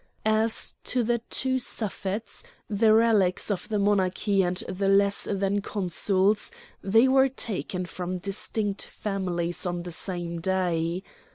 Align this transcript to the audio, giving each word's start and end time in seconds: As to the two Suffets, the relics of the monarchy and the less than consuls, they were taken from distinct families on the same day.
As 0.25 0.73
to 0.85 1.03
the 1.03 1.19
two 1.29 1.59
Suffets, 1.59 2.43
the 2.67 2.91
relics 2.91 3.51
of 3.51 3.69
the 3.69 3.77
monarchy 3.77 4.41
and 4.41 4.57
the 4.67 4.87
less 4.89 5.25
than 5.29 5.61
consuls, 5.61 6.49
they 6.81 7.07
were 7.07 7.29
taken 7.29 7.85
from 7.85 8.17
distinct 8.17 8.83
families 8.85 9.63
on 9.63 9.83
the 9.83 9.91
same 9.91 10.39
day. 10.41 11.03